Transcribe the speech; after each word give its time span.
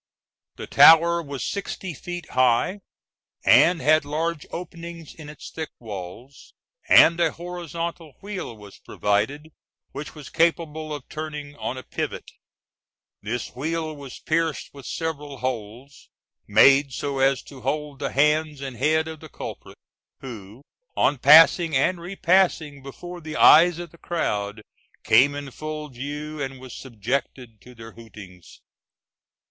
The 0.55 0.65
tower 0.65 1.21
was 1.21 1.43
sixty 1.45 1.93
feet 1.93 2.31
high, 2.31 2.79
and 3.45 3.79
had 3.81 4.03
large 4.03 4.47
openings 4.49 5.13
in 5.13 5.29
its 5.29 5.51
thick 5.51 5.69
walls, 5.79 6.55
and 6.89 7.19
a 7.19 7.31
horizontal 7.33 8.13
wheel 8.19 8.57
was 8.57 8.79
provided, 8.79 9.51
which 9.91 10.15
was 10.15 10.29
capable 10.29 10.91
of 10.91 11.07
turning 11.07 11.55
on 11.55 11.77
a 11.77 11.83
pivot. 11.83 12.31
This 13.21 13.49
wheel 13.55 13.95
was 13.95 14.17
pierced 14.17 14.73
with 14.73 14.87
several 14.87 15.37
holes, 15.37 16.09
made 16.47 16.93
so 16.93 17.19
as 17.19 17.43
to 17.43 17.61
hold 17.61 17.99
the 17.99 18.11
hands 18.11 18.59
and 18.59 18.77
head 18.77 19.07
of 19.07 19.19
the 19.19 19.29
culprit, 19.29 19.77
who, 20.21 20.63
on 20.97 21.19
passing 21.19 21.75
and 21.75 22.01
repassing 22.01 22.81
before 22.81 23.21
the 23.21 23.35
eyes 23.37 23.77
of 23.77 23.91
the 23.91 23.99
crowd, 23.99 24.63
came 25.03 25.35
in 25.35 25.51
full 25.51 25.89
view, 25.89 26.41
and 26.41 26.59
was 26.59 26.73
subjected 26.75 27.61
to 27.61 27.75
their 27.75 27.91
hootings 27.91 28.53
(Fig. 28.55 28.61